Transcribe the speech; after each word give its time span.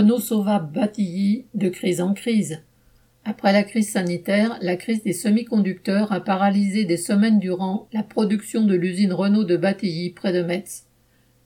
Renault 0.00 0.18
sauva 0.18 0.60
Batilly 0.60 1.44
de 1.52 1.68
crise 1.68 2.00
en 2.00 2.14
crise. 2.14 2.62
Après 3.26 3.52
la 3.52 3.64
crise 3.64 3.90
sanitaire, 3.90 4.56
la 4.62 4.76
crise 4.76 5.02
des 5.02 5.12
semi-conducteurs 5.12 6.10
a 6.10 6.20
paralysé 6.20 6.86
des 6.86 6.96
semaines 6.96 7.38
durant 7.38 7.86
la 7.92 8.02
production 8.02 8.64
de 8.64 8.74
l'usine 8.74 9.12
Renault 9.12 9.44
de 9.44 9.58
Batilly 9.58 10.08
près 10.08 10.32
de 10.32 10.40
Metz. 10.40 10.86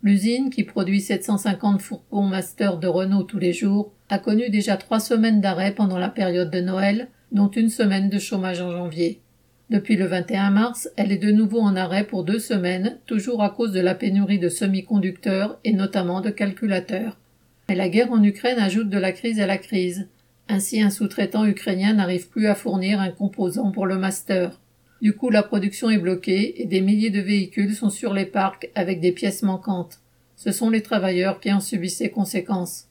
L'usine, 0.05 0.51
qui 0.51 0.63
produit 0.63 1.01
750 1.01 1.83
fourgons 1.83 2.29
master 2.29 2.79
de 2.79 2.87
Renault 2.87 3.25
tous 3.25 3.41
les 3.41 3.53
jours, 3.53 3.93
a 4.09 4.21
connu 4.21 4.49
déjà 4.51 4.77
trois 4.77 5.01
semaines 5.01 5.41
d'arrêt 5.41 5.75
pendant 5.75 5.99
la 5.99 6.09
période 6.09 6.53
de 6.53 6.61
Noël, 6.61 7.09
dont 7.33 7.51
une 7.51 7.71
semaine 7.71 8.09
de 8.09 8.21
chômage 8.21 8.61
en 8.61 8.71
janvier. 8.71 9.21
Depuis 9.69 9.97
le 9.97 10.07
21 10.07 10.51
mars, 10.51 10.89
elle 10.97 11.11
est 11.11 11.19
de 11.19 11.33
nouveau 11.33 11.59
en 11.59 11.75
arrêt 11.75 12.05
pour 12.05 12.23
deux 12.23 12.39
semaines, 12.39 12.99
toujours 13.07 13.43
à 13.43 13.51
cause 13.51 13.73
de 13.73 13.81
la 13.81 13.97
pénurie 13.97 14.39
de 14.39 14.49
semi-conducteurs 14.49 15.59
et 15.65 15.73
notamment 15.73 16.21
de 16.21 16.31
calculateurs. 16.31 17.17
Mais 17.69 17.75
la 17.75 17.89
guerre 17.89 18.13
en 18.13 18.23
Ukraine 18.23 18.59
ajoute 18.59 18.91
de 18.91 18.99
la 18.99 19.13
crise 19.13 19.41
à 19.41 19.47
la 19.47 19.59
crise. 19.59 20.09
Ainsi, 20.49 20.83
un 20.83 20.91
sous-traitant 20.91 21.47
ukrainien 21.47 21.95
n'arrive 21.95 22.29
plus 22.29 22.47
à 22.47 22.55
fournir 22.55 23.01
un 23.01 23.11
composant 23.11 23.71
pour 23.71 23.87
le 23.87 23.97
master. 23.97 24.61
Du 25.01 25.15
coup, 25.15 25.31
la 25.31 25.43
production 25.43 25.91
est 25.91 25.99
bloquée 25.99 26.63
et 26.63 26.67
des 26.67 26.81
milliers 26.81 27.11
de 27.11 27.21
véhicules 27.21 27.75
sont 27.75 27.91
sur 27.91 28.13
les 28.13 28.27
parcs 28.27 28.71
avec 28.75 29.01
des 29.01 29.13
pièces 29.13 29.43
manquantes. 29.43 30.01
Ce 30.37 30.53
sont 30.53 30.71
les 30.71 30.83
travailleurs 30.83 31.41
qui 31.41 31.53
en 31.53 31.61
subissent 31.61 32.01
les 32.01 32.11
conséquences. 32.11 32.89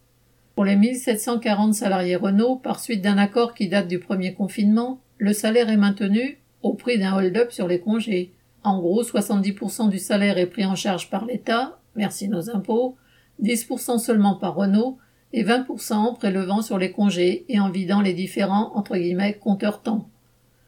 Pour 0.55 0.66
les 0.66 0.76
1740 0.76 1.73
salariés 1.73 2.16
Renault, 2.16 2.55
par 2.55 2.80
suite 2.80 3.02
d'un 3.02 3.17
accord 3.17 3.53
qui 3.53 3.67
date 3.67 3.88
du 3.88 4.00
premier 4.00 4.34
confinement, 4.34 5.00
le 5.17 5.34
salaire 5.34 5.70
est 5.70 5.78
maintenu 5.78 6.38
au 6.62 6.73
prix 6.73 7.00
d'un 7.00 7.16
hold-up 7.16 7.52
sur 7.52 7.67
les 7.67 7.80
congés. 7.80 8.31
En 8.64 8.80
gros, 8.80 9.03
70% 9.03 9.90
du 9.90 10.00
salaire 10.00 10.38
est 10.38 10.45
pris 10.45 10.66
en 10.66 10.76
charge 10.76 11.09
par 11.09 11.26
l'État, 11.26 11.80
merci 11.95 12.28
nos 12.28 12.50
impôts, 12.50 12.95
10% 13.42 14.00
seulement 14.00 14.36
par 14.36 14.55
Renault 14.55 14.98
et 15.34 15.44
20% 15.44 15.94
en 15.94 16.14
prélevant 16.14 16.62
sur 16.62 16.78
les 16.78 16.92
congés 16.92 17.46
et 17.50 17.59
en 17.59 17.70
vidant 17.70 18.02
les 18.02 18.14
différents 18.14 18.72
entre 18.76 18.96
guillemets 18.96 19.34
compteurs 19.34 19.81
temps. 19.81 20.09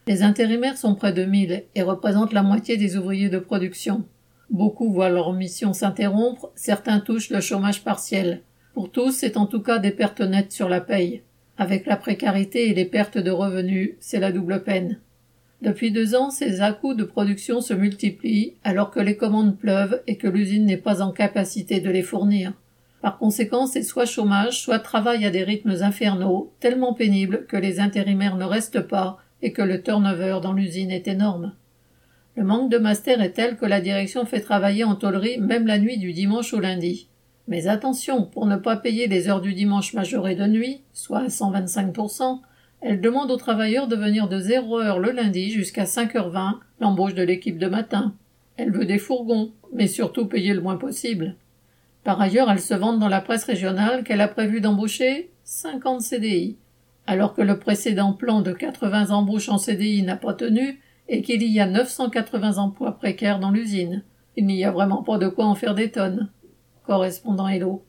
Les 0.08 0.24
intérimaires 0.24 0.78
sont 0.78 0.96
près 0.96 1.14
de 1.14 1.24
1000 1.24 1.64
et 1.74 1.82
représentent 1.82 2.34
la 2.34 2.44
moitié 2.44 2.78
des 2.78 2.98
ouvriers 2.98 3.30
de 3.30 3.40
production. 3.40 4.04
Beaucoup 4.50 4.92
voient 4.92 5.10
leur 5.10 5.34
mission 5.34 5.74
s'interrompre, 5.74 6.52
certains 6.56 7.00
touchent 7.00 7.32
le 7.32 7.42
chômage 7.42 7.84
partiel. 7.84 8.42
Pour 8.74 8.92
tous, 8.92 9.12
c'est 9.12 9.38
en 9.38 9.46
tout 9.46 9.62
cas 9.62 9.80
des 9.80 9.92
pertes 9.92 10.22
nettes 10.22 10.52
sur 10.52 10.70
la 10.70 10.82
paye. 10.82 11.24
Avec 11.58 11.86
la 11.86 11.96
précarité 11.96 12.70
et 12.70 12.74
les 12.74 12.86
pertes 12.86 13.18
de 13.18 13.32
revenus, 13.32 13.94
c'est 14.00 14.20
la 14.20 14.32
double 14.32 14.64
peine. 14.64 15.00
Depuis 15.66 15.90
deux 15.90 16.14
ans, 16.14 16.30
ces 16.30 16.62
à-coups 16.62 16.96
de 16.96 17.04
production 17.04 17.60
se 17.60 17.74
multiplient 17.74 18.54
alors 18.64 18.92
que 18.92 19.00
les 19.00 19.18
commandes 19.18 19.58
pleuvent 19.58 20.00
et 20.06 20.16
que 20.16 20.28
l'usine 20.28 20.64
n'est 20.64 20.78
pas 20.78 21.02
en 21.02 21.12
capacité 21.12 21.80
de 21.80 21.90
les 21.90 22.04
fournir. 22.04 22.54
Par 23.02 23.18
conséquent, 23.18 23.66
c'est 23.66 23.82
soit 23.82 24.06
chômage, 24.06 24.62
soit 24.62 24.78
travail 24.78 25.26
à 25.26 25.32
des 25.32 25.44
rythmes 25.44 25.76
infernaux, 25.82 26.54
tellement 26.60 26.94
pénibles 26.94 27.48
que 27.48 27.58
les 27.58 27.80
intérimaires 27.80 28.36
ne 28.36 28.46
restent 28.46 28.88
pas 28.88 29.18
et 29.42 29.54
que 29.54 29.64
le 29.64 29.82
turnover 29.82 30.38
dans 30.44 30.54
l'usine 30.54 30.92
est 30.92 31.08
énorme. 31.08 31.54
Le 32.36 32.44
manque 32.44 32.70
de 32.70 32.78
master 32.78 33.20
est 33.20 33.32
tel 33.32 33.58
que 33.58 33.66
la 33.66 33.82
direction 33.82 34.28
fait 34.28 34.42
travailler 34.42 34.84
en 34.84 34.94
tôlerie 34.94 35.40
même 35.40 35.66
la 35.66 35.80
nuit 35.80 35.98
du 35.98 36.14
dimanche 36.14 36.54
au 36.54 36.60
lundi. 36.60 37.10
Mais 37.48 37.66
attention, 37.66 38.24
pour 38.24 38.46
ne 38.46 38.58
pas 38.58 38.78
payer 38.78 39.08
les 39.08 39.30
heures 39.30 39.42
du 39.42 39.56
dimanche 39.56 39.96
majorées 39.96 40.36
de 40.36 40.46
nuit, 40.46 40.82
soit 40.94 41.22
à 41.22 41.28
125%, 41.28 42.42
elle 42.88 43.02
demande 43.02 43.32
aux 43.32 43.38
travailleurs 43.38 43.88
de 43.88 43.96
venir 43.96 44.28
de 44.28 44.38
zéro 44.38 44.78
heure 44.78 45.00
le 45.00 45.10
lundi 45.10 45.50
jusqu'à 45.50 45.86
5h20, 45.86 46.60
l'embauche 46.80 47.16
de 47.16 47.24
l'équipe 47.24 47.58
de 47.58 47.66
matin. 47.66 48.14
Elle 48.58 48.72
veut 48.72 48.86
des 48.86 49.00
fourgons, 49.00 49.54
mais 49.74 49.88
surtout 49.88 50.28
payer 50.28 50.54
le 50.54 50.62
moins 50.62 50.78
possible. 50.78 51.36
Par 52.04 52.22
ailleurs, 52.22 52.52
elle 52.52 52.62
se 52.62 52.76
vante 52.76 53.00
dans 53.00 53.10
la 53.10 53.22
presse 53.22 53.46
régionale 53.46 54.04
qu'elle 54.04 54.22
a 54.22 54.28
prévu 54.28 54.62
d'embaucher 54.62 55.32
50 55.46 56.02
CDI, 56.02 56.58
alors 57.08 57.34
que 57.34 57.42
le 57.42 57.58
précédent 57.58 58.14
plan 58.14 58.42
de 58.42 58.52
80 58.52 59.10
embauches 59.10 59.50
en 59.50 59.58
CDI 59.58 60.04
n'a 60.04 60.16
pas 60.16 60.36
tenu 60.36 60.80
et 61.10 61.24
qu'il 61.24 61.42
y 61.42 61.60
a 61.60 61.66
980 61.66 62.60
emplois 62.60 63.00
précaires 63.00 63.40
dans 63.40 63.50
l'usine. 63.50 64.04
Il 64.36 64.46
n'y 64.46 64.64
a 64.64 64.70
vraiment 64.70 65.02
pas 65.02 65.18
de 65.18 65.28
quoi 65.28 65.46
en 65.46 65.56
faire 65.56 65.74
des 65.74 65.90
tonnes. 65.90 66.30
Correspondant 66.86 67.48
Hello. 67.48 67.82